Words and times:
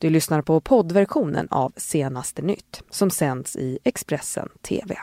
Du 0.00 0.10
lyssnar 0.10 0.42
på 0.42 0.60
poddversionen 0.60 1.48
av 1.50 1.72
Senaste 1.76 2.42
nytt 2.42 2.82
som 2.90 3.10
sänds 3.10 3.56
i 3.56 3.78
Expressen 3.84 4.48
TV. 4.62 4.98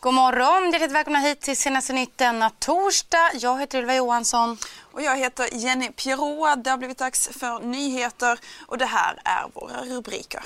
God 0.00 0.14
morgon! 0.14 0.72
Hjärtligt 0.72 0.92
välkomna 0.92 1.18
hit 1.18 1.40
till 1.40 1.56
Senaste 1.56 1.92
nytt 1.92 2.18
denna 2.18 2.50
torsdag. 2.50 3.30
Jag 3.34 3.60
heter 3.60 3.78
Ylva 3.78 3.94
Johansson. 3.94 4.58
Och 4.92 5.02
jag 5.02 5.16
heter 5.16 5.48
Jenny 5.52 5.88
Pirou. 5.92 6.56
Det 6.56 6.70
har 6.70 6.78
blivit 6.78 6.98
dags 6.98 7.28
för 7.28 7.60
nyheter 7.60 8.38
och 8.66 8.78
det 8.78 8.86
här 8.86 9.18
är 9.24 9.44
våra 9.54 9.84
rubriker. 9.84 10.42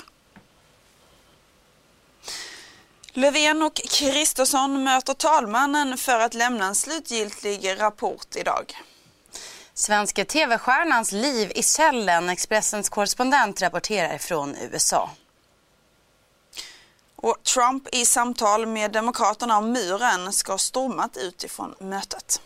Löfven 3.13 3.61
och 3.63 3.75
Kristersson 3.75 4.83
möter 4.83 5.13
talmannen 5.13 5.97
för 5.97 6.19
att 6.19 6.33
lämna 6.33 6.65
en 6.65 6.75
slutgiltig 6.75 7.75
rapport 7.79 8.35
idag. 8.35 8.75
Svenska 9.73 10.25
tv-stjärnans 10.25 11.11
liv 11.11 11.51
i 11.55 11.63
cellen. 11.63 12.29
Expressens 12.29 12.89
korrespondent 12.89 13.61
rapporterar 13.61 14.17
från 14.17 14.55
USA. 14.55 15.09
Och 17.15 17.43
Trump 17.43 17.87
i 17.91 18.05
samtal 18.05 18.65
med 18.65 18.91
Demokraterna 18.91 19.57
om 19.57 19.71
muren 19.71 20.33
ska 20.33 20.53
ha 20.53 20.57
stormat 20.57 21.17
utifrån 21.17 21.75
mötet. 21.79 22.41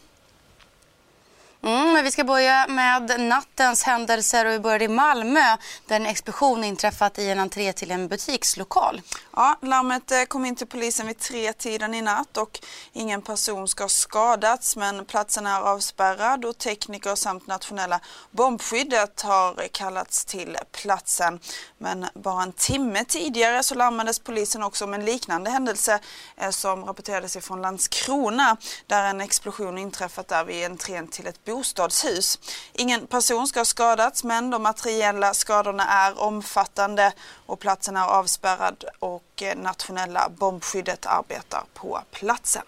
Mm, 1.65 2.03
vi 2.03 2.11
ska 2.11 2.23
börja 2.23 2.67
med 2.67 3.19
nattens 3.19 3.83
händelser 3.83 4.45
och 4.45 4.51
vi 4.51 4.59
börjar 4.59 4.81
i 4.81 4.87
Malmö 4.87 5.57
där 5.85 5.95
en 5.95 6.05
explosion 6.05 6.63
inträffat 6.63 7.19
i 7.19 7.29
en 7.29 7.39
entré 7.39 7.73
till 7.73 7.91
en 7.91 8.07
butikslokal. 8.07 9.01
Ja, 9.35 9.59
larmet 9.61 10.11
eh, 10.11 10.23
kom 10.23 10.45
in 10.45 10.55
till 10.55 10.67
polisen 10.67 11.07
vid 11.07 11.19
tre 11.19 11.53
tiden 11.53 11.93
i 11.93 12.01
natt 12.01 12.37
och 12.37 12.59
ingen 12.93 13.21
person 13.21 13.67
ska 13.67 13.83
ha 13.83 13.89
skadats 13.89 14.75
men 14.75 15.05
platsen 15.05 15.47
är 15.47 15.61
avspärrad 15.61 16.45
och 16.45 16.57
tekniker 16.57 17.15
samt 17.15 17.47
nationella 17.47 17.99
bombskyddet 18.31 19.21
har 19.21 19.67
kallats 19.71 20.25
till 20.25 20.57
platsen. 20.71 21.39
Men 21.77 22.05
bara 22.13 22.43
en 22.43 22.53
timme 22.53 23.05
tidigare 23.05 23.63
så 23.63 23.75
larmades 23.75 24.19
polisen 24.19 24.63
också 24.63 24.85
om 24.85 24.93
en 24.93 25.05
liknande 25.05 25.49
händelse 25.49 25.99
eh, 26.37 26.49
som 26.49 26.85
rapporterades 26.85 27.35
ifrån 27.35 27.61
Landskrona 27.61 28.57
där 28.87 29.03
en 29.03 29.21
explosion 29.21 29.77
inträffat 29.77 30.27
där 30.27 30.43
vid 30.43 30.65
entrén 30.65 31.07
till 31.07 31.27
ett 31.27 31.43
bostadshus. 31.55 32.39
Ingen 32.73 33.07
person 33.07 33.47
ska 33.47 33.59
ha 33.59 33.65
skadats 33.65 34.23
men 34.23 34.49
de 34.49 34.63
materiella 34.63 35.33
skadorna 35.33 35.87
är 35.87 36.21
omfattande 36.21 37.13
och 37.45 37.59
platsen 37.59 37.97
är 37.97 38.05
avspärrad 38.05 38.83
och 38.99 39.41
eh, 39.41 39.57
nationella 39.57 40.29
bombskyddet 40.29 41.05
arbetar 41.05 41.63
på 41.73 41.99
platsen. 42.11 42.63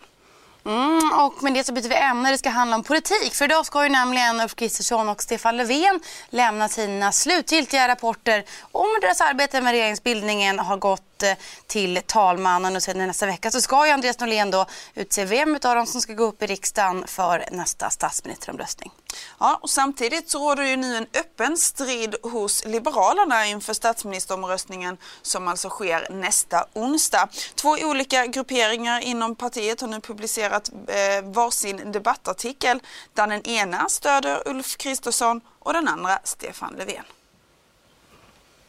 Mm, 0.65 1.11
och 1.13 1.43
med 1.43 1.53
det 1.53 1.63
så 1.63 1.73
byter 1.73 1.89
vi 1.89 1.95
ämne. 1.95 2.31
Det 2.31 2.37
ska 2.37 2.49
handla 2.49 2.75
om 2.75 2.83
politik. 2.83 3.33
För 3.33 3.45
idag 3.45 3.65
ska 3.65 3.83
ju 3.83 3.89
nämligen 3.89 4.41
Ulf 4.41 4.55
Kristersson 4.55 5.09
och 5.09 5.21
Stefan 5.21 5.57
Löfven 5.57 5.99
lämna 6.29 6.69
sina 6.69 7.11
slutgiltiga 7.11 7.87
rapporter 7.87 8.45
om 8.71 8.85
hur 8.85 9.01
deras 9.01 9.21
arbete 9.21 9.61
med 9.61 9.71
regeringsbildningen 9.71 10.59
har 10.59 10.77
gått 10.77 11.16
ut 11.17 11.23
eh, 11.23 11.43
till 11.67 12.01
talmannen 12.05 12.75
och 12.75 12.83
sen 12.83 12.97
nästa 12.97 13.25
vecka 13.25 13.51
så 13.51 13.61
ska 13.61 13.85
ju 13.85 13.91
Andreas 13.91 14.19
Norlén 14.19 14.51
då 14.51 14.65
utse 14.95 15.25
vem 15.25 15.55
av 15.63 15.75
dem 15.75 15.85
som 15.85 16.01
ska 16.01 16.13
gå 16.13 16.23
upp 16.23 16.43
i 16.43 16.47
riksdagen 16.47 17.07
för 17.07 17.45
nästa 17.51 17.89
statsministeromröstning. 17.89 18.91
Ja, 19.39 19.59
och 19.61 19.69
samtidigt 19.69 20.29
så 20.29 20.49
råder 20.49 20.63
ju 20.63 20.75
nu 20.75 20.97
en 20.97 21.07
öppen 21.19 21.57
strid 21.57 22.15
hos 22.23 22.65
Liberalerna 22.65 23.45
inför 23.45 23.73
statsministeromröstningen 23.73 24.97
som 25.21 25.47
alltså 25.47 25.69
sker 25.69 26.07
nästa 26.09 26.65
onsdag. 26.73 27.29
Två 27.55 27.69
olika 27.69 28.25
grupperingar 28.25 29.01
inom 29.01 29.35
partiet 29.35 29.81
har 29.81 29.87
nu 29.87 30.01
publicerat 30.01 30.71
eh, 30.87 31.23
varsin 31.23 31.91
debattartikel 31.91 32.79
där 33.13 33.27
den 33.27 33.47
ena 33.47 33.89
stöder 33.89 34.47
Ulf 34.47 34.77
Kristersson 34.77 35.41
och 35.59 35.73
den 35.73 35.87
andra 35.87 36.19
Stefan 36.23 36.73
Löfven. 36.77 37.03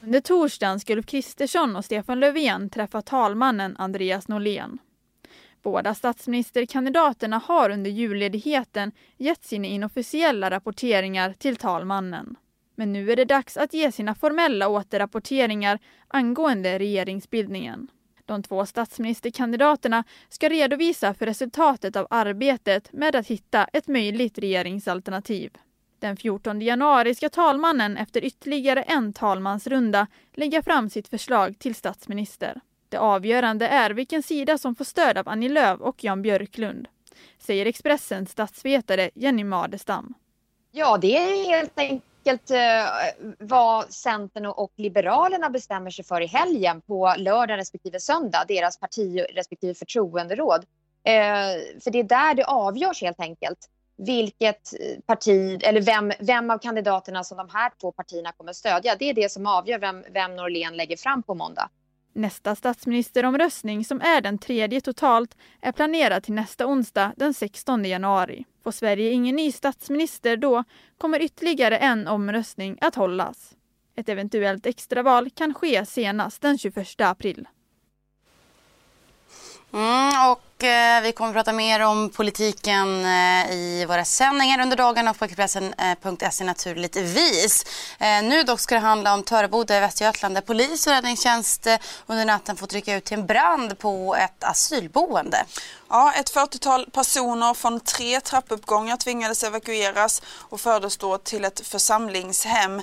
Under 0.00 0.20
torsdagen 0.20 0.80
ska 0.80 0.92
Ulf 0.92 1.06
Kristersson 1.06 1.76
och 1.76 1.84
Stefan 1.84 2.20
Löfven 2.20 2.70
träffa 2.70 3.02
talmannen 3.02 3.76
Andreas 3.76 4.28
Norlén. 4.28 4.78
Båda 5.62 5.94
statsministerkandidaterna 5.94 7.38
har 7.38 7.70
under 7.70 7.90
julledigheten 7.90 8.92
gett 9.16 9.44
sina 9.44 9.66
inofficiella 9.66 10.50
rapporteringar 10.50 11.32
till 11.32 11.56
talmannen. 11.56 12.36
Men 12.74 12.92
nu 12.92 13.12
är 13.12 13.16
det 13.16 13.24
dags 13.24 13.56
att 13.56 13.74
ge 13.74 13.92
sina 13.92 14.14
formella 14.14 14.68
återrapporteringar 14.68 15.78
angående 16.08 16.78
regeringsbildningen. 16.78 17.88
De 18.24 18.42
två 18.42 18.66
statsministerkandidaterna 18.66 20.04
ska 20.28 20.48
redovisa 20.48 21.14
för 21.14 21.26
resultatet 21.26 21.96
av 21.96 22.06
arbetet 22.10 22.92
med 22.92 23.16
att 23.16 23.26
hitta 23.26 23.64
ett 23.64 23.88
möjligt 23.88 24.38
regeringsalternativ. 24.38 25.50
Den 25.98 26.16
14 26.16 26.60
januari 26.60 27.14
ska 27.14 27.28
talmannen 27.28 27.96
efter 27.96 28.24
ytterligare 28.24 28.82
en 28.82 29.12
talmansrunda 29.12 30.06
lägga 30.32 30.62
fram 30.62 30.90
sitt 30.90 31.08
förslag 31.08 31.58
till 31.58 31.74
statsminister. 31.74 32.60
Det 32.88 32.96
avgörande 32.96 33.68
är 33.68 33.90
vilken 33.90 34.22
sida 34.22 34.58
som 34.58 34.74
får 34.74 34.84
stöd 34.84 35.18
av 35.18 35.28
Annie 35.28 35.48
Lööf 35.48 35.80
och 35.80 36.04
Jan 36.04 36.22
Björklund, 36.22 36.88
säger 37.38 37.66
Expressens 37.66 38.30
statsvetare 38.30 39.10
Jenny 39.14 39.44
Madestam. 39.44 40.14
Ja, 40.70 40.98
det 40.98 41.16
är 41.16 41.46
helt 41.46 41.78
enkelt 41.78 42.50
eh, 42.50 42.58
vad 43.38 43.92
Centern 43.92 44.46
och 44.46 44.72
Liberalerna 44.76 45.50
bestämmer 45.50 45.90
sig 45.90 46.04
för 46.04 46.20
i 46.20 46.26
helgen 46.26 46.80
på 46.80 47.14
lördag 47.18 47.58
respektive 47.58 48.00
söndag, 48.00 48.44
deras 48.48 48.78
parti 48.78 49.24
respektive 49.34 49.74
förtroenderåd. 49.74 50.64
Eh, 51.04 51.80
för 51.84 51.90
det 51.90 51.98
är 51.98 52.04
där 52.04 52.34
det 52.34 52.44
avgörs 52.44 53.02
helt 53.02 53.20
enkelt 53.20 53.58
vilket 53.98 54.72
parti 55.06 55.60
eller 55.62 55.80
vem, 55.80 56.12
vem 56.20 56.50
av 56.50 56.58
kandidaterna 56.58 57.24
som 57.24 57.36
de 57.36 57.48
här 57.52 57.72
två 57.80 57.92
partierna 57.92 58.32
kommer 58.32 58.52
stödja. 58.52 58.96
Det 58.98 59.04
är 59.10 59.14
det 59.14 59.32
som 59.32 59.46
avgör 59.46 59.78
vem, 59.78 60.04
vem 60.12 60.36
Norlén 60.36 60.76
lägger 60.76 60.96
fram 60.96 61.22
på 61.22 61.34
måndag. 61.34 61.70
Nästa 62.12 62.54
statsministeromröstning, 62.54 63.84
som 63.84 64.00
är 64.00 64.20
den 64.20 64.38
tredje 64.38 64.80
totalt, 64.80 65.36
är 65.60 65.72
planerad 65.72 66.22
till 66.22 66.34
nästa 66.34 66.66
onsdag 66.66 67.12
den 67.16 67.34
16 67.34 67.84
januari. 67.84 68.44
Får 68.64 68.72
Sverige 68.72 69.10
ingen 69.10 69.36
ny 69.36 69.52
statsminister 69.52 70.36
då 70.36 70.64
kommer 70.98 71.22
ytterligare 71.22 71.78
en 71.78 72.08
omröstning 72.08 72.78
att 72.80 72.94
hållas. 72.94 73.54
Ett 73.96 74.08
eventuellt 74.08 74.66
extraval 74.66 75.30
kan 75.30 75.54
ske 75.54 75.86
senast 75.86 76.42
den 76.42 76.58
21 76.58 77.00
april. 77.00 77.48
Mm, 79.72 80.30
och 80.30 80.38
eh, 80.38 80.47
Eh, 80.62 81.00
vi 81.02 81.12
kommer 81.12 81.30
att 81.30 81.34
prata 81.34 81.52
mer 81.52 81.80
om 81.80 82.10
politiken 82.10 83.04
eh, 83.04 83.52
i 83.52 83.84
våra 83.88 84.04
sändningar 84.04 84.62
under 84.62 84.76
dagarna 84.76 85.10
och 85.10 85.18
på 85.18 85.24
Expressen.se 85.24 86.42
eh, 86.42 86.46
naturligtvis. 86.46 87.64
Nu 88.00 88.42
dock 88.42 88.60
ska 88.60 88.74
det 88.74 88.80
handla 88.80 89.14
om 89.14 89.22
Töreboda 89.22 89.76
i 89.76 89.80
Västergötland 89.80 90.34
där 90.34 90.40
polis 90.40 90.86
och 90.86 90.92
räddningstjänst 90.92 91.66
under 92.06 92.24
natten 92.24 92.56
fått 92.56 92.72
rycka 92.72 92.96
ut 92.96 93.04
till 93.04 93.18
en 93.18 93.26
brand 93.26 93.78
på 93.78 94.16
ett 94.16 94.44
asylboende. 94.44 95.44
Ja, 95.90 96.12
ett 96.12 96.34
40-tal 96.34 96.90
personer 96.90 97.54
från 97.54 97.80
tre 97.80 98.20
trappuppgångar 98.20 98.96
tvingades 98.96 99.44
evakueras 99.44 100.22
och 100.26 100.60
fördes 100.60 100.96
då 100.96 101.18
till 101.18 101.44
ett 101.44 101.66
församlingshem 101.66 102.82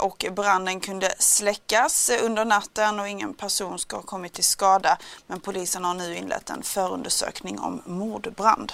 och 0.00 0.26
branden 0.30 0.80
kunde 0.80 1.14
släckas 1.18 2.10
under 2.22 2.44
natten 2.44 3.00
och 3.00 3.08
ingen 3.08 3.34
person 3.34 3.78
ska 3.78 3.96
ha 3.96 4.02
kommit 4.02 4.32
till 4.32 4.44
skada. 4.44 4.98
Men 5.26 5.40
polisen 5.40 5.84
har 5.84 5.94
nu 5.94 6.16
inlett 6.16 6.50
en 6.50 6.62
förundersökning 6.82 7.58
om 7.58 7.82
mordbrand. 7.86 8.72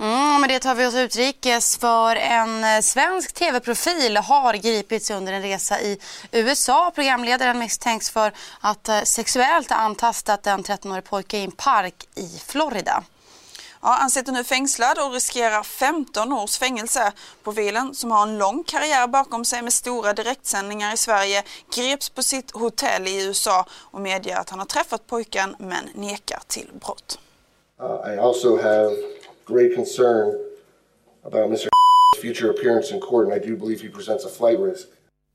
Mm, 0.00 0.40
med 0.40 0.50
det 0.50 0.58
tar 0.58 0.74
vi 0.74 0.86
oss 0.86 0.94
utrikes 0.94 1.76
för 1.76 2.16
en 2.16 2.64
eh, 2.64 2.80
svensk 2.80 3.32
tv-profil 3.32 4.16
har 4.16 4.54
gripits 4.54 5.10
under 5.10 5.32
en 5.32 5.42
resa 5.42 5.80
i 5.80 5.98
USA. 6.32 6.92
Programledaren 6.94 7.58
misstänks 7.58 8.10
för 8.10 8.32
att 8.60 8.88
eh, 8.88 9.02
sexuellt 9.02 9.70
ha 9.70 9.76
antastat 9.76 10.46
en 10.46 10.62
13-årig 10.62 11.04
pojke 11.04 11.38
i 11.38 11.44
en 11.44 11.50
park 11.50 12.08
i 12.14 12.28
Florida. 12.46 13.02
Ja, 13.84 13.96
han 14.00 14.10
sitter 14.10 14.32
nu 14.32 14.44
fängslad 14.44 14.98
och 14.98 15.12
riskerar 15.12 15.62
15 15.62 16.32
års 16.32 16.58
fängelse. 16.58 17.12
Profilen, 17.44 17.94
som 17.94 18.10
har 18.10 18.22
en 18.22 18.38
lång 18.38 18.64
karriär 18.64 19.06
bakom 19.06 19.44
sig 19.44 19.62
med 19.62 19.72
stora 19.72 20.12
direktsändningar 20.12 20.94
i 20.94 20.96
Sverige, 20.96 21.42
greps 21.76 22.10
på 22.10 22.22
sitt 22.22 22.50
hotell 22.50 23.06
i 23.06 23.26
USA 23.26 23.66
och 23.90 24.00
medger 24.00 24.36
att 24.36 24.50
han 24.50 24.58
har 24.58 24.66
träffat 24.66 25.06
pojken 25.06 25.56
men 25.58 25.84
nekar 25.94 26.42
till 26.46 26.70
brott. 26.80 27.18
Uh, 27.80 28.14
I 28.14 28.18
also 28.18 28.56
have 28.56 28.90
great 29.46 29.76
concern 29.76 30.34
about 31.24 31.46
Mr. 31.46 31.68
future 32.22 32.50
appearance 32.50 32.94
in 32.94 33.00
court 33.00 33.32
and 33.32 33.44
I 33.44 33.48
do 33.48 33.56
believe 33.56 33.82
he 33.82 33.88
presents 33.88 34.24
a 34.26 34.28
flight 34.38 34.60
risk. 34.60 34.86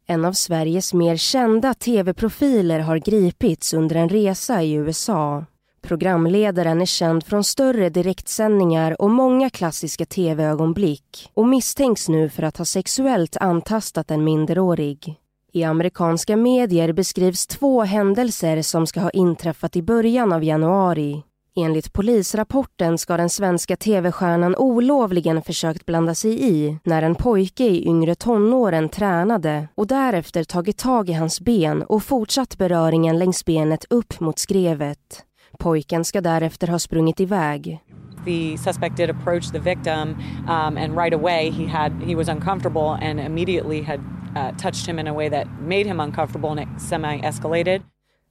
En 0.06 0.26
av 0.26 0.34
Sveriges 0.34 0.94
mer 0.94 1.18
kända 1.18 1.74
tv-profiler 1.74 2.80
har 2.80 2.98
gripits 2.98 3.74
under 3.74 3.96
en 3.96 4.10
resa 4.10 4.64
i 4.64 4.74
USA. 4.74 5.46
Programledaren 5.88 6.82
är 6.82 6.86
känd 6.86 7.24
från 7.24 7.44
större 7.44 7.90
direktsändningar 7.90 9.02
och 9.02 9.10
många 9.10 9.50
klassiska 9.50 10.06
tv-ögonblick 10.06 11.32
och 11.34 11.48
misstänks 11.48 12.10
nu 12.10 12.30
för 12.30 12.44
att 12.44 12.58
ha 12.58 12.66
sexuellt 12.66 13.38
antastat 13.38 14.12
en 14.12 14.24
minderårig. 14.24 15.16
I 15.54 15.64
amerikanska 15.64 16.38
medier 16.38 16.94
beskrivs 16.94 17.48
två 17.48 17.84
händelser 17.84 18.62
som 18.62 18.88
ska 18.88 19.00
ha 19.00 19.10
inträffat 19.10 19.76
i 19.76 19.82
början 19.82 20.34
av 20.34 20.44
januari. 20.44 21.24
Enligt 21.56 21.94
polisrapporten 21.94 22.98
ska 22.98 23.18
den 23.18 23.30
svenska 23.30 23.76
tv-stjärnan 23.76 24.56
olovligen 24.56 25.42
försökt 25.42 25.86
blanda 25.86 26.16
sig 26.16 26.44
i 26.54 26.78
när 26.84 27.02
en 27.02 27.16
pojke 27.16 27.64
i 27.64 27.88
yngre 27.88 28.16
tonåren 28.16 28.90
tränade 28.90 29.68
och 29.76 29.88
därefter 29.88 30.44
tagit 30.44 30.78
tag 30.78 31.10
i 31.10 31.14
hans 31.14 31.42
ben 31.42 31.84
och 31.84 32.04
fortsatt 32.04 32.58
beröringen 32.58 33.20
längs 33.20 33.46
benet 33.46 33.86
upp 33.90 34.20
mot 34.20 34.40
skrevet. 34.40 35.27
Pojken 35.58 36.06
ska 36.06 36.22
därefter 36.22 36.68
ha 36.68 36.80
sprungit 36.80 37.20
iväg. 37.20 37.80
The 38.26 38.58
suspect 38.58 38.98
did 38.98 39.10
approach 39.10 39.52
the 39.52 39.60
victim 39.60 40.16
um, 40.48 40.78
and 40.78 40.98
right 40.98 41.14
away 41.14 41.50
he 41.50 41.66
had 41.66 41.92
he 42.06 42.16
was 42.16 42.30
uncomfortable 42.30 43.08
and 43.10 43.20
immediately 43.20 43.82
had 43.82 44.00
uh, 44.36 44.58
touched 44.58 44.88
him 44.88 45.00
in 45.00 45.08
a 45.08 45.14
way 45.14 45.30
that 45.30 45.48
made 45.62 45.86
him 45.86 46.00
uncomfortable 46.00 46.50
and 46.50 46.60
it 46.60 46.82
semi-escalated. 46.82 47.82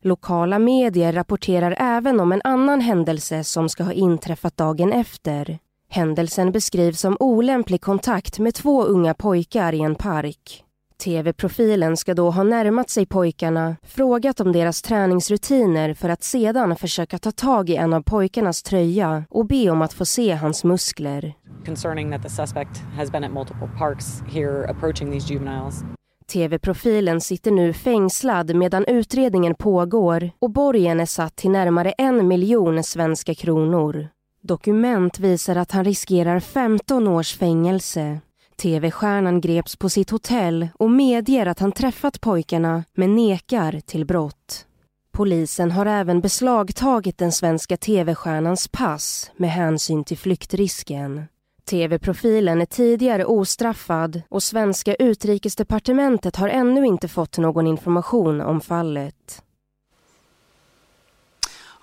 Lokala 0.02 0.58
medier 0.58 1.12
rapporterar 1.12 1.75
även 1.78 2.20
om 2.20 2.32
en 2.32 2.40
annan 2.44 2.81
händelse 2.81 3.44
som 3.44 3.69
ska 3.69 3.84
ha 3.84 3.93
inträffat 3.93 4.56
dagen 4.56 4.93
efter. 4.93 5.58
Händelsen 5.88 6.52
beskrivs 6.52 7.00
som 7.00 7.17
olämplig 7.20 7.81
kontakt 7.81 8.38
med 8.38 8.55
två 8.55 8.84
unga 8.84 9.14
pojkar 9.14 9.73
i 9.73 9.81
en 9.81 9.94
park. 9.94 10.66
TV-profilen 10.99 11.97
ska 11.97 12.15
då 12.15 12.31
ha 12.31 12.43
närmat 12.43 12.91
sig 12.91 13.07
pojkarna, 13.07 13.77
frågat 13.83 14.41
om 14.41 14.53
deras 14.53 14.83
träningsrutiner 14.83 15.95
för 15.95 16.09
att 16.09 16.23
sedan 16.23 16.77
försöka 16.77 17.19
ta 17.19 17.31
tag 17.31 17.71
i 17.71 17.77
en 17.77 17.93
av 17.93 18.03
pojkarnas 18.03 18.63
tröja 18.63 19.25
och 19.31 19.47
be 19.47 19.71
om 19.71 19.83
att 19.83 19.93
få 19.93 20.05
se 20.05 20.33
hans 20.33 20.65
muskler. 20.65 21.35
Concerning 21.67 22.11
that 22.11 22.23
the 22.23 22.29
suspect 22.29 22.83
has 22.97 23.13
been 23.13 23.25
at 23.25 23.33
multiple 23.33 23.69
parks 23.79 24.23
here 24.29 24.71
approaching 24.71 25.13
these 25.13 25.33
juveniles. 25.33 25.85
TV-profilen 26.33 27.21
sitter 27.21 27.51
nu 27.51 27.73
fängslad 27.73 28.57
medan 28.57 28.85
utredningen 28.85 29.55
pågår 29.55 30.31
och 30.39 30.51
borgen 30.51 31.01
är 31.01 31.07
satt 31.07 31.37
till 31.37 31.51
närmare 31.51 31.91
en 31.91 32.29
miljon 32.29 32.85
svenska 32.85 33.35
kronor. 33.35 34.09
Dokument 34.43 35.19
visar 35.19 35.57
att 35.57 35.73
han 35.73 35.85
riskerar 35.85 36.41
15 36.41 37.09
års 37.09 37.37
fängelse. 37.37 38.21
TV-stjärnan 38.56 39.41
greps 39.41 39.76
på 39.76 39.88
sitt 39.88 40.11
hotell 40.11 40.69
och 40.75 40.91
medger 40.91 41.47
att 41.47 41.58
han 41.58 41.73
träffat 41.73 42.20
pojkarna 42.20 42.85
men 42.94 43.14
nekar 43.14 43.81
till 43.81 44.06
brott. 44.06 44.67
Polisen 45.12 45.70
har 45.70 45.87
även 45.87 46.20
beslagtagit 46.20 47.19
den 47.19 47.32
svenska 47.32 47.76
TV-stjärnans 47.76 48.69
pass 48.69 49.31
med 49.37 49.50
hänsyn 49.50 50.05
till 50.05 50.19
flyktrisken. 50.19 51.25
TV-profilen 51.70 52.61
är 52.61 52.67
tidigare 52.67 53.25
ostraffad 53.25 54.23
och 54.29 54.43
svenska 54.43 54.94
utrikesdepartementet 54.94 56.37
har 56.37 56.49
ännu 56.49 56.87
inte 56.87 57.09
fått 57.09 57.38
någon 57.38 57.67
information 57.67 58.41
om 58.41 58.61
fallet. 58.61 59.43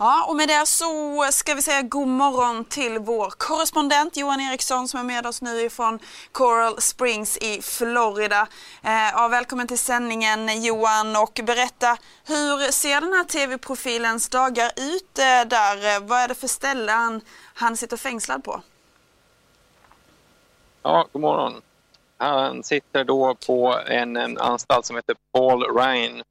Ja, 0.04 0.26
och 0.30 0.36
med 0.36 0.48
det 0.48 0.66
så 0.66 1.24
ska 1.32 1.54
vi 1.54 1.62
säga 1.62 1.82
god 1.82 2.08
morgon 2.08 2.66
till 2.66 3.00
vår 3.00 3.30
korrespondent 3.30 4.18
Johan 4.18 4.42
Eriksson 4.42 4.88
som 4.88 5.00
är 5.00 5.04
med 5.04 5.26
oss 5.26 5.42
nu 5.42 5.62
ifrån 5.62 6.00
Coral 6.32 6.82
Springs 6.82 7.38
i 7.38 7.62
Florida. 7.62 8.48
Eh, 8.84 9.10
ja, 9.14 9.28
välkommen 9.28 9.68
till 9.68 9.78
sändningen 9.78 10.64
Johan 10.64 11.16
och 11.16 11.40
berätta 11.44 11.98
hur 12.26 12.72
ser 12.72 13.02
den 13.02 13.14
här 13.14 13.24
tv-profilens 13.24 14.30
dagar 14.30 14.72
ut 14.76 15.20
eh, 15.20 15.48
där? 15.48 16.00
Vad 16.00 16.20
är 16.20 16.28
det 16.28 16.36
för 16.36 16.48
ställe 16.48 16.92
han, 16.92 17.22
han 17.54 17.78
sitter 17.78 17.98
fängslad 17.98 18.44
på? 18.44 18.62
Ja, 20.82 21.08
god 21.12 21.22
morgon. 21.22 21.62
Han 22.18 22.64
sitter 22.64 23.04
då 23.04 23.36
på 23.36 23.80
en, 23.88 24.18
en 24.18 24.38
anstalt 24.38 24.86
som 24.86 24.96
heter 24.96 25.16
Paul 25.34 25.78
Ryan 25.78 26.24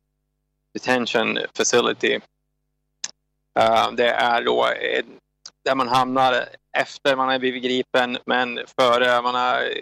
Detention 0.74 1.38
Facility. 1.56 2.20
Eh, 3.58 3.92
det 3.92 4.10
är 4.10 4.42
då 4.42 4.66
eh, 4.68 5.04
där 5.64 5.74
man 5.74 5.88
hamnar 5.88 6.48
efter 6.72 7.16
man 7.16 7.28
har 7.28 7.38
blivit 7.38 7.62
gripen 7.62 8.18
men 8.26 8.60
före 8.78 9.22
man 9.22 9.34
har, 9.34 9.72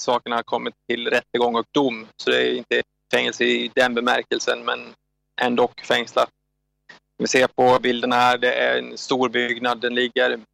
sakerna 0.00 0.36
har 0.36 0.42
kommit 0.42 0.74
till 0.88 1.08
rättegång 1.10 1.56
och 1.56 1.66
dom. 1.70 2.06
Så 2.16 2.30
det 2.30 2.42
är 2.42 2.54
inte 2.54 2.82
fängelse 3.12 3.44
i 3.44 3.70
den 3.74 3.94
bemärkelsen 3.94 4.64
men 4.64 4.94
ändå 5.40 5.68
fängslat. 5.82 6.30
Vi 7.18 7.26
ser 7.26 7.46
på 7.46 7.78
bilderna 7.78 8.16
här, 8.16 8.38
det 8.38 8.52
är 8.52 8.78
en 8.78 8.98
stor 8.98 9.28
byggnad. 9.28 9.80
Den 9.80 9.94
ligger 9.94 10.30
en 10.30 10.44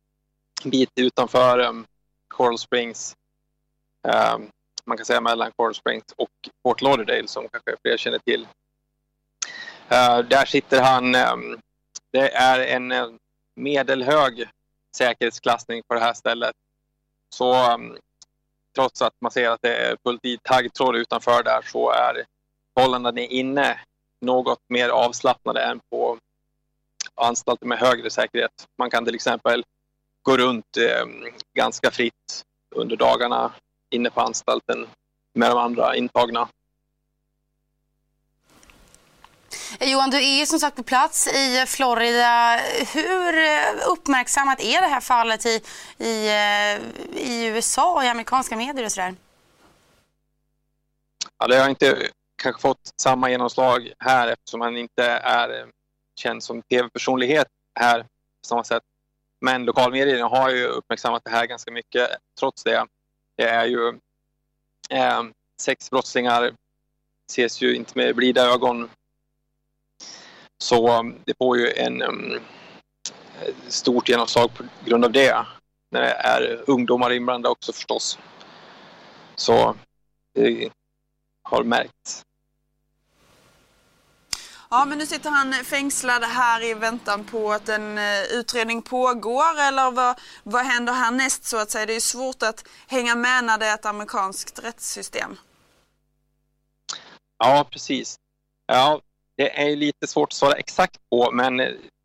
bit 0.64 0.90
utanför 0.94 1.58
um, 1.58 1.86
Coral 2.28 2.58
Springs. 2.58 3.16
Um, 4.08 4.50
man 4.84 4.96
kan 4.96 5.06
säga 5.06 5.20
mellan 5.20 5.52
Coral 5.56 5.74
Springs 5.74 6.04
och 6.16 6.30
Fort 6.62 6.80
Lauderdale 6.80 7.28
som 7.28 7.48
kanske 7.48 7.76
fler 7.82 7.96
känner 7.96 8.18
till. 8.18 8.48
Uh, 9.92 10.18
där 10.18 10.44
sitter 10.44 10.82
han. 10.82 11.14
Um, 11.14 11.60
det 12.12 12.28
är 12.28 12.58
en 12.60 12.92
eh, 12.92 13.08
medelhög 13.54 14.48
säkerhetsklassning 14.96 15.82
på 15.88 15.94
det 15.94 16.00
här 16.00 16.14
stället. 16.14 16.54
Så 17.34 17.54
mm, 17.54 17.96
trots 18.74 19.02
att 19.02 19.14
man 19.20 19.30
ser 19.30 19.50
att 19.50 19.62
det 19.62 19.76
är 19.76 19.96
fullt 20.02 20.24
i 20.24 20.38
taggtråd 20.42 20.96
utanför 20.96 21.42
där 21.42 21.62
så 21.62 21.90
är 21.90 22.24
förhållandena 22.74 23.20
inne 23.20 23.80
något 24.20 24.60
mer 24.68 24.88
avslappnade 24.88 25.62
än 25.62 25.80
på 25.90 26.18
anstalter 27.14 27.66
med 27.66 27.78
högre 27.78 28.10
säkerhet. 28.10 28.66
Man 28.78 28.90
kan 28.90 29.04
till 29.04 29.14
exempel 29.14 29.64
gå 30.22 30.36
runt 30.36 30.76
eh, 30.76 31.06
ganska 31.54 31.90
fritt 31.90 32.44
under 32.74 32.96
dagarna 32.96 33.52
inne 33.90 34.10
på 34.10 34.20
anstalten 34.20 34.86
med 35.34 35.50
de 35.50 35.58
andra 35.58 35.96
intagna. 35.96 36.48
Eh, 39.80 39.92
Johan, 39.92 40.10
du 40.10 40.16
är 40.16 40.46
som 40.46 40.58
sagt 40.58 40.76
på 40.76 40.82
plats 40.82 41.26
i 41.26 41.64
Florida. 41.66 42.60
Hur 42.94 43.38
eh, 43.38 43.88
uppmärksammat 43.92 44.60
är 44.60 44.80
det 44.80 44.86
här 44.86 45.00
fallet 45.00 45.46
i, 45.46 45.60
i, 45.98 46.28
eh, 46.28 46.80
i 47.22 47.46
USA 47.46 47.94
och 47.94 48.04
i 48.04 48.08
amerikanska 48.08 48.56
medier 48.56 48.84
och 48.84 48.92
sådär? 48.92 49.14
Ja, 51.38 51.46
det 51.46 51.56
har 51.56 51.68
inte 51.68 52.08
kanske 52.42 52.62
fått 52.62 52.92
samma 53.00 53.30
genomslag 53.30 53.92
här 53.98 54.28
eftersom 54.28 54.60
han 54.60 54.76
inte 54.76 55.04
är 55.06 55.66
känd 56.16 56.42
som 56.42 56.62
tv-personlighet 56.62 57.48
här 57.80 58.00
på 58.02 58.46
samma 58.46 58.64
sätt. 58.64 58.82
Men 59.40 59.64
lokalmedierna 59.64 60.28
har 60.28 60.50
ju 60.50 60.66
uppmärksammat 60.66 61.24
det 61.24 61.30
här 61.30 61.46
ganska 61.46 61.70
mycket 61.70 62.08
trots 62.38 62.64
det. 62.64 62.86
Det 63.36 63.48
är 63.48 63.66
ju 63.66 63.88
eh, 64.90 65.22
brottslingar, 65.90 66.52
ses 67.30 67.62
ju 67.62 67.76
inte 67.76 67.92
med 67.98 68.16
blida 68.16 68.42
ögon. 68.42 68.90
Så 70.62 71.12
det 71.24 71.34
får 71.38 71.58
ju 71.58 71.72
en 71.72 72.02
um, 72.02 72.40
stort 73.68 74.08
genomslag 74.08 74.54
på 74.54 74.64
grund 74.84 75.04
av 75.04 75.12
det. 75.12 75.46
När 75.90 76.00
det 76.00 76.12
är 76.12 76.64
ungdomar 76.66 77.12
inblandade 77.12 77.52
också 77.52 77.72
förstås. 77.72 78.18
Så 79.36 79.76
det 80.34 80.70
har 81.42 81.64
märkts. 81.64 82.22
Ja, 84.70 84.84
men 84.84 84.98
nu 84.98 85.06
sitter 85.06 85.30
han 85.30 85.52
fängslad 85.52 86.24
här 86.24 86.64
i 86.64 86.74
väntan 86.74 87.24
på 87.24 87.52
att 87.52 87.68
en 87.68 87.98
utredning 88.32 88.82
pågår 88.82 89.60
eller 89.60 89.90
vad, 89.90 90.20
vad 90.42 90.64
händer 90.64 90.92
härnäst 90.92 91.44
så 91.44 91.56
att 91.56 91.70
säga? 91.70 91.86
Det 91.86 91.96
är 91.96 92.00
svårt 92.00 92.42
att 92.42 92.68
hänga 92.86 93.14
med 93.14 93.44
när 93.44 93.58
det 93.58 93.66
är 93.66 93.74
ett 93.74 93.86
amerikanskt 93.86 94.58
rättssystem. 94.58 95.38
Ja, 97.38 97.68
precis. 97.70 98.16
Ja, 98.66 99.00
det 99.36 99.62
är 99.62 99.76
lite 99.76 100.06
svårt 100.06 100.28
att 100.28 100.36
svara 100.36 100.52
exakt 100.52 101.00
på, 101.10 101.30
men 101.32 101.56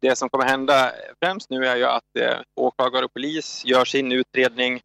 det 0.02 0.16
som 0.16 0.30
kommer 0.30 0.46
hända 0.46 0.92
främst 1.20 1.50
nu 1.50 1.66
är 1.66 1.76
ju 1.76 1.86
att 1.86 2.18
eh, 2.20 2.40
åklagare 2.56 3.06
och 3.06 3.14
polis 3.14 3.66
gör 3.66 3.86
sin 3.86 4.12
utredning 4.12 4.82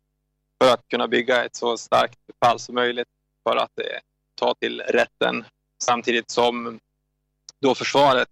för 0.63 0.73
att 0.73 0.89
kunna 0.89 1.09
bygga 1.09 1.45
ett 1.45 1.57
så 1.57 1.79
starkt 1.79 2.19
fall 2.45 2.59
som 2.59 2.75
möjligt 2.75 3.09
för 3.49 3.57
att 3.57 3.79
eh, 3.79 3.99
ta 4.35 4.55
till 4.55 4.81
rätten 4.81 5.45
samtidigt 5.83 6.31
som 6.31 6.79
då 7.61 7.75
försvaret, 7.75 8.29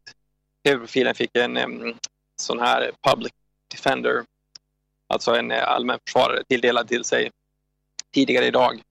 tv-profilen 0.64 1.14
fick 1.14 1.36
en 1.36 1.56
eh, 1.56 1.94
sån 2.36 2.60
här 2.60 2.92
public 3.02 3.32
defender, 3.68 4.24
alltså 5.06 5.34
en 5.34 5.50
eh, 5.50 5.68
allmän 5.68 5.98
försvarare 6.06 6.44
tilldelad 6.44 6.88
till 6.88 7.04
sig 7.04 7.30
tidigare 8.14 8.46
idag. 8.46 8.82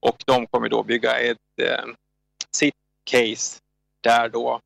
Och 0.00 0.22
de 0.26 0.46
kommer 0.46 0.68
då 0.68 0.82
bygga 0.82 1.18
ett 1.18 1.36
uh, 1.62 1.94
sitt 2.50 2.74
case 3.04 3.60
där 4.00 4.28
då 4.28 4.60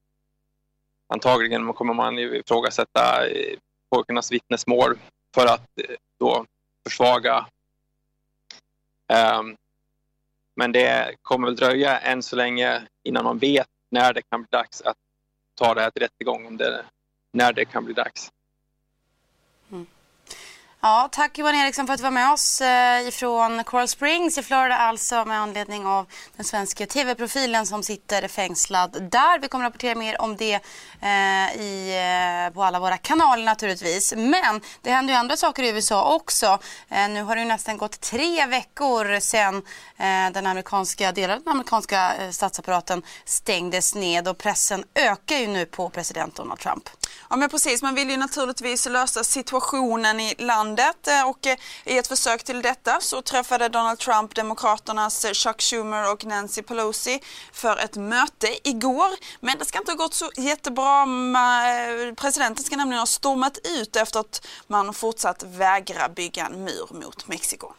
antagligen 1.08 1.72
kommer 1.72 1.94
man 1.94 2.18
ifrågasätta 2.18 3.28
eh, 3.28 3.58
pojkarnas 3.90 4.32
vittnesmål 4.32 4.98
för 5.34 5.46
att 5.46 5.78
eh, 5.78 5.96
då 6.18 6.46
försvaga 6.84 7.46
um, 9.38 9.56
men 10.56 10.72
det 10.72 11.16
kommer 11.22 11.46
väl 11.46 11.56
dröja 11.56 11.98
än 11.98 12.22
så 12.22 12.36
länge 12.36 12.82
innan 13.02 13.24
man 13.24 13.38
vet 13.38 13.68
när 13.90 14.12
det 14.12 14.22
kan 14.22 14.42
bli 14.42 14.48
dags 14.50 14.82
att 14.82 14.96
ta 15.54 15.74
det 15.74 15.80
här 15.80 15.90
till 15.90 16.02
rättegång, 16.02 16.46
om 16.46 16.56
det, 16.56 16.84
när 17.32 17.52
det 17.52 17.64
kan 17.64 17.84
bli 17.84 17.94
dags. 17.94 18.30
Ja, 20.84 21.08
tack 21.12 21.38
Johan 21.38 21.54
Eriksson 21.54 21.86
för 21.86 21.94
att 21.94 21.98
du 21.98 22.02
var 22.02 22.10
med 22.10 22.32
oss 22.32 22.60
eh, 22.60 23.08
ifrån 23.08 23.64
Coral 23.64 23.88
Springs 23.88 24.38
i 24.38 24.42
Florida 24.42 24.76
alltså 24.76 25.24
med 25.24 25.40
anledning 25.40 25.86
av 25.86 26.06
den 26.36 26.44
svenska 26.44 26.86
tv-profilen 26.86 27.66
som 27.66 27.82
sitter 27.82 28.28
fängslad 28.28 29.08
där. 29.10 29.38
Vi 29.38 29.48
kommer 29.48 29.64
att 29.64 29.68
rapportera 29.68 29.94
mer 29.94 30.20
om 30.20 30.36
det 30.36 30.54
eh, 31.00 31.60
i, 31.60 31.96
eh, 32.48 32.54
på 32.54 32.64
alla 32.64 32.80
våra 32.80 32.96
kanaler 32.96 33.44
naturligtvis. 33.44 34.14
Men 34.16 34.60
det 34.82 34.90
händer 34.90 35.14
ju 35.14 35.18
andra 35.18 35.36
saker 35.36 35.62
i 35.62 35.68
USA 35.68 36.14
också. 36.14 36.58
Eh, 36.88 37.08
nu 37.08 37.22
har 37.22 37.36
det 37.36 37.42
ju 37.42 37.48
nästan 37.48 37.76
gått 37.76 38.00
tre 38.00 38.46
veckor 38.46 39.20
sedan 39.20 39.56
eh, 39.96 40.32
den 40.32 40.46
amerikanska 40.46 41.12
delen 41.12 41.36
av 41.36 41.44
den 41.44 41.52
amerikanska 41.52 42.14
eh, 42.14 42.30
statsapparaten 42.30 43.02
stängdes 43.24 43.94
ned 43.94 44.28
och 44.28 44.38
pressen 44.38 44.84
ökar 44.94 45.36
ju 45.36 45.46
nu 45.46 45.66
på 45.66 45.90
president 45.90 46.34
Donald 46.34 46.60
Trump. 46.60 46.88
Ja 47.30 47.36
men 47.36 47.48
precis, 47.48 47.82
man 47.82 47.94
vill 47.94 48.10
ju 48.10 48.16
naturligtvis 48.16 48.86
lösa 48.86 49.24
situationen 49.24 50.20
i 50.20 50.34
landet 50.38 50.71
landet 50.72 51.08
eh, 51.08 51.28
och 51.28 51.46
eh, 51.46 51.56
i 51.94 51.98
ett 51.98 52.06
försök 52.06 52.44
till 52.44 52.62
detta 52.62 52.98
så 53.00 53.22
träffade 53.22 53.68
Donald 53.68 53.98
Trump 53.98 54.34
Demokraternas 54.34 55.24
eh, 55.24 55.32
Chuck 55.32 55.62
Schumer 55.62 56.12
och 56.12 56.24
Nancy 56.24 56.62
Pelosi 56.62 57.20
för 57.52 57.76
ett 57.76 57.96
möte 57.96 58.46
igår. 58.64 59.10
Men 59.40 59.58
det 59.58 59.64
ska 59.64 59.78
inte 59.78 59.92
ha 59.92 59.96
gått 59.96 60.14
så 60.14 60.30
jättebra. 60.36 61.06
Presidenten 62.16 62.64
ska 62.64 62.76
nämligen 62.76 62.98
ha 62.98 63.06
stormat 63.06 63.58
ut 63.80 63.96
efter 63.96 64.20
att 64.20 64.46
man 64.66 64.94
fortsatt 64.94 65.42
vägra 65.42 66.08
bygga 66.08 66.46
en 66.46 66.64
mur 66.64 66.88
mot 66.90 67.28
Mexiko. 67.28 67.72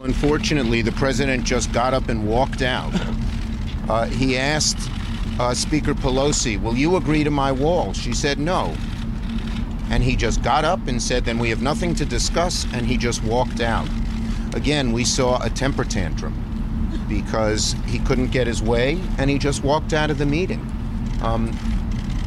Unfortunately, 0.00 0.82
the 0.82 0.92
president 0.92 1.50
just 1.50 1.72
got 1.72 1.92
up 1.92 2.08
and 2.08 2.28
walked 2.28 2.62
out. 2.62 2.94
Uh, 3.90 4.04
he 4.04 4.38
asked 4.38 4.78
uh, 5.40 5.54
Speaker 5.54 5.94
Pelosi, 5.94 6.56
Will 6.56 6.76
you 6.76 6.96
agree 6.96 7.24
to 7.24 7.30
my 7.30 7.52
wall? 7.52 7.92
She 7.92 8.14
said 8.14 8.38
no. 8.38 8.72
And 9.90 10.02
he 10.02 10.16
just 10.16 10.42
got 10.42 10.64
up 10.64 10.86
and 10.86 11.02
said, 11.02 11.24
Then 11.24 11.38
we 11.38 11.50
have 11.50 11.62
nothing 11.62 11.94
to 11.96 12.04
discuss, 12.04 12.66
and 12.72 12.86
he 12.86 12.96
just 12.96 13.22
walked 13.24 13.60
out. 13.60 13.88
Again, 14.54 14.92
we 14.92 15.04
saw 15.04 15.42
a 15.42 15.50
temper 15.50 15.84
tantrum 15.84 16.44
because 17.08 17.74
he 17.86 17.98
couldn't 18.00 18.30
get 18.30 18.46
his 18.46 18.62
way, 18.62 19.00
and 19.18 19.30
he 19.30 19.38
just 19.38 19.64
walked 19.64 19.92
out 19.92 20.10
of 20.10 20.18
the 20.18 20.26
meeting. 20.26 20.60
Um, 21.22 21.56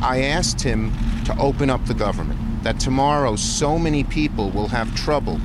I 0.02 0.24
asked 0.24 0.62
him 0.62 0.92
to 1.26 1.38
open 1.38 1.70
up 1.70 1.86
the 1.86 1.94
government, 1.94 2.40
that 2.64 2.80
tomorrow 2.80 3.36
so 3.36 3.78
many 3.78 4.04
people 4.04 4.50
will 4.52 4.68
have 4.68 4.94
trouble 4.96 5.40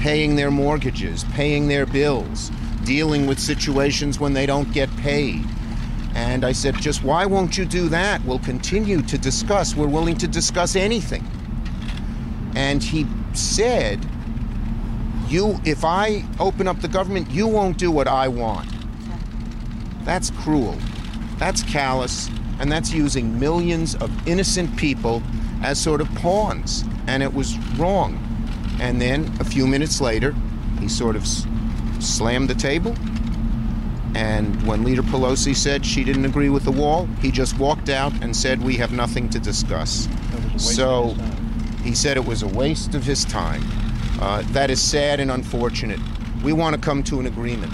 paying 0.00 0.36
their 0.36 0.50
mortgages, 0.50 1.24
paying 1.32 1.68
their 1.68 1.86
bills, 1.86 2.50
dealing 2.84 3.26
with 3.26 3.38
situations 3.38 4.20
when 4.20 4.34
they 4.34 4.44
don't 4.44 4.70
get 4.72 4.94
paid. 4.98 5.44
And 6.14 6.44
I 6.44 6.52
said, 6.52 6.76
just 6.76 7.02
why 7.02 7.26
won't 7.26 7.58
you 7.58 7.64
do 7.64 7.88
that? 7.88 8.24
We'll 8.24 8.38
continue 8.38 9.02
to 9.02 9.18
discuss. 9.18 9.74
We're 9.74 9.88
willing 9.88 10.16
to 10.18 10.28
discuss 10.28 10.76
anything. 10.76 11.26
And 12.54 12.82
he 12.82 13.06
said, 13.32 14.06
you, 15.28 15.58
if 15.64 15.84
I 15.84 16.24
open 16.38 16.68
up 16.68 16.80
the 16.80 16.88
government, 16.88 17.30
you 17.30 17.48
won't 17.48 17.78
do 17.78 17.90
what 17.90 18.06
I 18.06 18.28
want. 18.28 18.68
That's 20.04 20.30
cruel. 20.30 20.76
That's 21.38 21.64
callous. 21.64 22.30
And 22.60 22.70
that's 22.70 22.92
using 22.92 23.40
millions 23.40 23.96
of 23.96 24.28
innocent 24.28 24.76
people 24.76 25.20
as 25.62 25.80
sort 25.80 26.00
of 26.00 26.08
pawns. 26.14 26.84
And 27.08 27.22
it 27.22 27.34
was 27.34 27.58
wrong. 27.76 28.20
And 28.80 29.00
then 29.00 29.32
a 29.40 29.44
few 29.44 29.66
minutes 29.66 30.00
later, 30.00 30.34
he 30.78 30.88
sort 30.88 31.16
of 31.16 31.26
slammed 32.00 32.48
the 32.48 32.54
table 32.54 32.94
and 34.14 34.64
when 34.66 34.84
Leader 34.84 35.02
Pelosi 35.02 35.56
said 35.56 35.84
she 35.84 36.04
didn't 36.04 36.24
agree 36.24 36.48
with 36.48 36.64
the 36.64 36.70
wall, 36.70 37.06
he 37.20 37.30
just 37.32 37.58
walked 37.58 37.88
out 37.88 38.12
and 38.22 38.34
said, 38.34 38.62
We 38.62 38.76
have 38.76 38.92
nothing 38.92 39.28
to 39.30 39.40
discuss. 39.40 40.08
So 40.56 41.16
he 41.82 41.94
said 41.94 42.16
it 42.16 42.24
was 42.24 42.42
a 42.42 42.48
waste 42.48 42.94
of 42.94 43.04
his 43.04 43.24
time. 43.24 43.62
Uh, 44.20 44.42
that 44.52 44.70
is 44.70 44.80
sad 44.80 45.18
and 45.18 45.30
unfortunate. 45.30 45.98
We 46.44 46.52
want 46.52 46.76
to 46.76 46.80
come 46.80 47.02
to 47.04 47.18
an 47.18 47.26
agreement. 47.26 47.72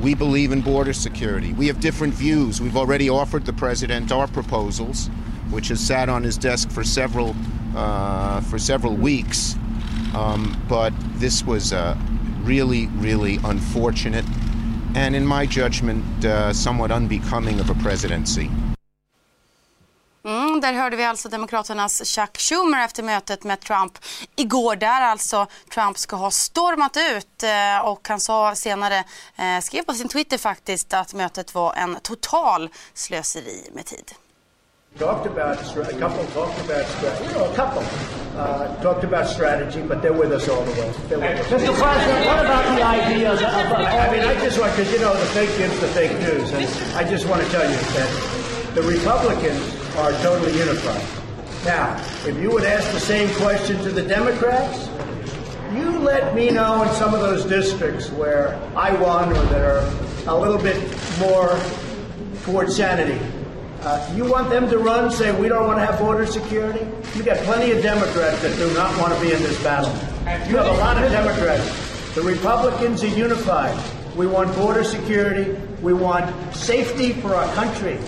We 0.00 0.14
believe 0.14 0.52
in 0.52 0.60
border 0.60 0.92
security. 0.92 1.52
We 1.52 1.66
have 1.66 1.80
different 1.80 2.14
views. 2.14 2.60
We've 2.60 2.76
already 2.76 3.08
offered 3.08 3.44
the 3.44 3.52
president 3.52 4.12
our 4.12 4.28
proposals, 4.28 5.08
which 5.50 5.68
has 5.68 5.80
sat 5.80 6.08
on 6.08 6.22
his 6.22 6.38
desk 6.38 6.70
for 6.70 6.84
several 6.84 7.34
uh, 7.74 8.40
for 8.42 8.58
several 8.58 8.94
weeks. 8.94 9.56
Um, 10.14 10.62
but 10.68 10.92
this 11.14 11.44
was 11.44 11.72
uh, 11.72 11.98
really, 12.42 12.86
really 12.86 13.38
unfortunate 13.44 14.24
and 14.96 15.16
in 15.16 15.26
my 15.26 15.46
judgment 15.46 16.24
uh, 16.24 16.52
somewhat 16.52 16.90
unbecoming 16.90 17.60
of 17.60 17.70
a 17.70 17.74
presidency. 17.82 18.48
Mm, 20.24 20.60
där 20.60 20.72
hörde 20.72 20.96
vi 20.96 21.04
alltså 21.04 21.28
Demokraternas 21.28 22.04
Chuck 22.04 22.38
Schumer 22.38 22.84
efter 22.84 23.02
mötet 23.02 23.44
med 23.44 23.60
Trump 23.60 23.98
igår 24.36 24.76
där 24.76 25.00
alltså 25.00 25.46
Trump 25.74 25.98
ska 25.98 26.16
ha 26.16 26.30
stormat 26.30 26.96
ut 26.96 27.42
eh, 27.42 27.88
och 27.88 28.08
han 28.08 28.20
sa 28.20 28.54
senare, 28.54 29.04
eh, 29.36 29.60
skrev 29.62 29.82
på 29.82 29.92
sin 29.92 30.08
Twitter 30.08 30.38
faktiskt 30.38 30.94
att 30.94 31.14
mötet 31.14 31.54
var 31.54 31.74
en 31.74 31.98
total 32.02 32.68
slöseri 32.94 33.70
med 33.74 33.86
tid. 33.86 34.12
Talked 34.98 35.26
about 35.26 35.60
a 35.76 35.98
couple 35.98 36.24
talked 36.28 36.58
about 36.60 37.20
you 37.20 37.30
know 37.32 37.52
a 37.52 37.54
couple 37.54 37.82
uh, 38.34 38.74
talked 38.82 39.04
about 39.04 39.28
strategy, 39.28 39.82
but 39.82 40.00
they're 40.00 40.14
with 40.14 40.32
us 40.32 40.48
all 40.48 40.64
the 40.64 40.70
way. 40.70 40.88
Mr. 40.88 41.74
President, 41.76 42.26
what 42.26 42.40
about 42.40 42.78
the 42.78 42.82
idea 42.82 43.30
of, 43.30 43.38
of, 43.38 43.44
I 43.44 44.10
mean, 44.10 44.22
I 44.22 44.40
just 44.40 44.58
want 44.58 44.74
because 44.74 44.90
you 44.90 44.98
know 45.00 45.12
the 45.12 45.26
fake 45.26 45.50
news, 45.58 45.80
the 45.80 45.88
fake 45.88 46.18
news, 46.20 46.50
and 46.50 46.96
I 46.96 47.04
just 47.04 47.28
want 47.28 47.42
to 47.42 47.50
tell 47.50 47.68
you 47.68 47.76
that 47.76 48.72
the 48.74 48.82
Republicans 48.84 49.96
are 49.96 50.12
totally 50.22 50.56
unified. 50.56 51.04
Now, 51.66 52.02
if 52.24 52.38
you 52.40 52.50
would 52.52 52.64
ask 52.64 52.90
the 52.92 53.00
same 53.00 53.28
question 53.36 53.76
to 53.82 53.90
the 53.90 54.02
Democrats, 54.02 54.88
you 55.74 55.90
let 55.98 56.34
me 56.34 56.50
know 56.50 56.84
in 56.84 56.94
some 56.94 57.12
of 57.12 57.20
those 57.20 57.44
districts 57.44 58.10
where 58.12 58.58
I 58.74 58.94
won 58.94 59.28
or 59.30 59.44
that 59.46 59.60
are 59.60 59.84
a 60.26 60.40
little 60.40 60.56
bit 60.56 60.76
more 61.20 61.60
towards 62.44 62.74
sanity. 62.76 63.20
Uh, 63.82 64.12
you 64.16 64.24
want 64.24 64.50
them 64.50 64.68
to 64.68 64.78
run, 64.78 65.10
say 65.10 65.38
we 65.38 65.48
don't 65.48 65.66
want 65.66 65.78
to 65.78 65.86
have 65.86 65.98
border 65.98 66.26
security? 66.26 66.86
You 67.14 67.22
got 67.22 67.36
plenty 67.44 67.70
of 67.72 67.82
Democrats 67.82 68.42
that 68.42 68.56
do 68.56 68.72
not 68.74 68.96
want 68.98 69.14
to 69.14 69.20
be 69.20 69.32
in 69.32 69.42
this 69.42 69.62
battle. 69.62 69.92
You 70.48 70.56
have 70.56 70.66
a 70.66 70.78
lot 70.80 71.02
of 71.02 71.10
Democrats. 71.12 72.14
The 72.14 72.22
Republicans 72.22 73.04
are 73.04 73.08
unified. 73.08 73.76
We 74.16 74.26
want 74.26 74.54
border 74.56 74.82
security. 74.82 75.52
We 75.82 75.92
want 75.92 76.34
safety 76.54 77.12
for 77.12 77.34
our 77.34 77.52
country. 77.54 77.98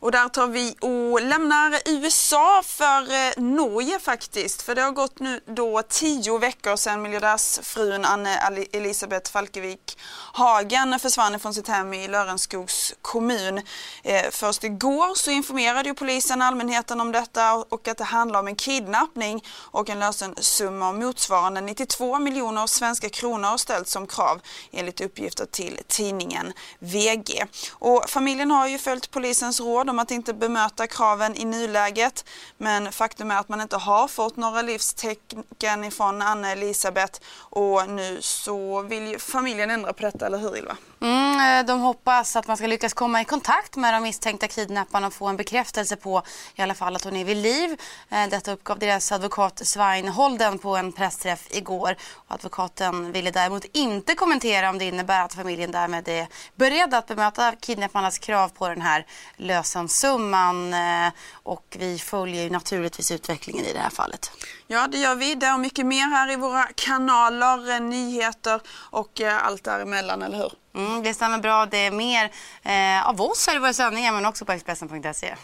Och 0.00 0.12
där 0.12 0.28
tar 0.28 0.46
vi 0.46 0.76
och 0.80 1.22
lämnar 1.22 1.78
USA 1.86 2.62
för 2.64 3.02
eh, 3.02 3.42
Norge 3.42 3.98
faktiskt. 3.98 4.62
För 4.62 4.74
det 4.74 4.82
har 4.82 4.90
gått 4.90 5.20
nu 5.20 5.40
då 5.46 5.82
tio 5.88 6.38
veckor 6.38 6.76
sedan 6.76 7.02
miljardärsfrun 7.02 8.04
Anne 8.04 8.38
Elisabeth 8.72 9.32
Falkevik 9.32 9.98
Hagen 10.32 10.98
försvann 10.98 11.40
från 11.40 11.54
sitt 11.54 11.68
hem 11.68 11.94
i 11.94 12.08
Lörenskogs 12.08 12.94
kommun. 13.02 13.58
Eh, 14.02 14.30
först 14.30 14.64
igår 14.64 15.14
så 15.14 15.30
informerade 15.30 15.88
ju 15.88 15.94
polisen 15.94 16.42
allmänheten 16.42 17.00
om 17.00 17.12
detta 17.12 17.54
och 17.54 17.88
att 17.88 17.98
det 17.98 18.04
handlar 18.04 18.40
om 18.40 18.46
en 18.46 18.56
kidnappning 18.56 19.44
och 19.50 19.90
en 19.90 19.98
lösensumma 19.98 20.92
motsvarande 20.92 21.60
92 21.60 22.18
miljoner 22.18 22.66
svenska 22.66 23.08
kronor 23.08 23.56
ställts 23.56 23.92
som 23.92 24.06
krav 24.06 24.40
enligt 24.72 25.00
uppgifter 25.00 25.46
till 25.46 25.78
tidningen 25.86 26.52
VG. 26.78 27.44
Och 27.72 28.04
familjen 28.10 28.50
har 28.50 28.68
ju 28.68 28.78
följt 28.78 29.10
polisens 29.10 29.60
råd 29.60 29.89
om 29.90 29.98
att 29.98 30.10
inte 30.10 30.34
bemöta 30.34 30.86
kraven 30.86 31.36
i 31.36 31.44
nuläget. 31.44 32.24
Men 32.58 32.92
faktum 32.92 33.30
är 33.30 33.38
att 33.38 33.48
man 33.48 33.60
inte 33.60 33.76
har 33.76 34.08
fått 34.08 34.36
några 34.36 34.62
livstecken 34.62 35.84
ifrån 35.84 36.22
Anna 36.22 36.52
Elisabeth 36.52 37.20
och 37.36 37.88
nu 37.88 38.18
så 38.20 38.82
vill 38.82 39.06
ju 39.06 39.18
familjen 39.18 39.70
ändra 39.70 39.92
på 39.92 40.02
detta, 40.02 40.26
eller 40.26 40.38
hur 40.38 40.56
Ylva? 40.56 40.76
Mm, 41.00 41.29
Eh, 41.40 41.64
de 41.64 41.80
hoppas 41.80 42.36
att 42.36 42.46
man 42.46 42.56
ska 42.56 42.66
lyckas 42.66 42.94
komma 42.94 43.20
i 43.20 43.24
kontakt 43.24 43.76
med 43.76 43.94
de 43.94 44.02
misstänkta 44.02 44.48
kidnapparna 44.48 45.06
och 45.06 45.12
få 45.12 45.26
en 45.26 45.36
bekräftelse 45.36 45.96
på 45.96 46.22
i 46.54 46.62
alla 46.62 46.74
fall 46.74 46.96
att 46.96 47.04
hon 47.04 47.16
är 47.16 47.24
vid 47.24 47.36
liv. 47.36 47.80
Eh, 48.08 48.28
detta 48.28 48.52
uppgav 48.52 48.78
deras 48.78 49.12
advokat 49.12 49.66
Svein 49.66 50.08
Holden 50.08 50.58
på 50.58 50.76
en 50.76 50.92
pressträff 50.92 51.46
igår. 51.50 51.96
Och 52.14 52.34
advokaten 52.34 53.12
ville 53.12 53.30
däremot 53.30 53.64
inte 53.72 54.14
kommentera 54.14 54.70
om 54.70 54.78
det 54.78 54.84
innebär 54.84 55.24
att 55.24 55.34
familjen 55.34 55.70
därmed 55.70 56.08
är 56.08 56.26
beredd 56.54 56.94
att 56.94 57.06
bemöta 57.06 57.52
kidnapparnas 57.52 58.18
krav 58.18 58.48
på 58.48 58.68
den 58.68 58.80
här 58.80 59.06
lösensumman. 59.36 60.74
Eh, 60.74 61.12
och 61.32 61.76
vi 61.78 61.98
följer 61.98 62.50
naturligtvis 62.50 63.10
utvecklingen 63.10 63.64
i 63.64 63.72
det 63.72 63.78
här 63.78 63.90
fallet. 63.90 64.32
Ja, 64.66 64.86
det 64.86 64.98
gör 64.98 65.14
vi. 65.14 65.34
Det 65.34 65.52
och 65.52 65.60
mycket 65.60 65.86
mer 65.86 66.06
här 66.06 66.30
i 66.30 66.36
våra 66.36 66.66
kanaler, 66.74 67.80
nyheter 67.80 68.60
och 68.68 69.20
allt 69.20 69.64
däremellan, 69.64 70.22
eller 70.22 70.38
hur? 70.38 70.52
Mm, 70.74 71.02
det 71.02 71.14
stämmer 71.14 71.38
bra. 71.38 71.66
Det 71.66 71.86
är 71.86 71.90
mer 71.90 72.30
eh, 72.62 73.08
av 73.08 73.20
oss 73.20 73.46
här 73.46 73.56
i 73.56 73.58
våra 73.58 73.72
sändningar 73.72 74.12
men 74.12 74.26
också 74.26 74.44
på 74.44 74.52
Expressen.se. 74.52 75.34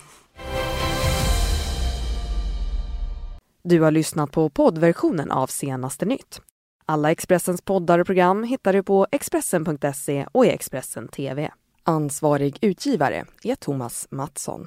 Du 3.62 3.80
har 3.80 3.90
lyssnat 3.90 4.32
på 4.32 4.50
poddversionen 4.50 5.30
av 5.30 5.46
Senaste 5.46 6.04
nytt. 6.04 6.40
Alla 6.86 7.10
Expressens 7.10 7.62
poddar 7.62 7.98
och 7.98 8.06
program 8.06 8.42
hittar 8.44 8.72
du 8.72 8.82
på 8.82 9.06
Expressen.se 9.10 10.26
och 10.32 10.46
i 10.46 10.48
Expressen 10.48 11.08
TV. 11.08 11.50
Ansvarig 11.82 12.58
utgivare 12.60 13.24
är 13.42 13.54
Thomas 13.54 14.06
Mattsson. 14.10 14.66